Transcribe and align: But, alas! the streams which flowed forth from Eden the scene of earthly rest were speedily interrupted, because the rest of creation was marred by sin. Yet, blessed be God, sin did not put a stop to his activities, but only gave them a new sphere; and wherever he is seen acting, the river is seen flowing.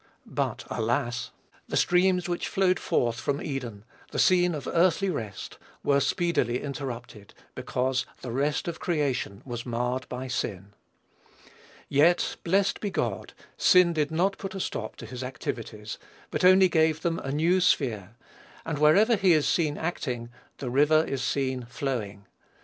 But, 0.25 0.63
alas! 0.67 1.29
the 1.67 1.77
streams 1.77 2.27
which 2.27 2.47
flowed 2.47 2.79
forth 2.79 3.19
from 3.19 3.39
Eden 3.39 3.85
the 4.09 4.17
scene 4.17 4.55
of 4.55 4.65
earthly 4.67 5.11
rest 5.11 5.59
were 5.83 5.99
speedily 5.99 6.59
interrupted, 6.63 7.35
because 7.53 8.07
the 8.23 8.31
rest 8.31 8.67
of 8.67 8.79
creation 8.79 9.43
was 9.45 9.63
marred 9.63 10.09
by 10.09 10.27
sin. 10.27 10.73
Yet, 11.87 12.37
blessed 12.43 12.79
be 12.79 12.89
God, 12.89 13.33
sin 13.57 13.93
did 13.93 14.09
not 14.09 14.39
put 14.39 14.55
a 14.55 14.59
stop 14.59 14.95
to 14.95 15.05
his 15.05 15.23
activities, 15.23 15.99
but 16.31 16.43
only 16.43 16.67
gave 16.67 17.03
them 17.03 17.19
a 17.19 17.31
new 17.31 17.61
sphere; 17.61 18.15
and 18.65 18.79
wherever 18.79 19.15
he 19.15 19.33
is 19.33 19.47
seen 19.47 19.77
acting, 19.77 20.29
the 20.57 20.71
river 20.71 21.03
is 21.03 21.21
seen 21.23 21.61
flowing. 21.69 22.25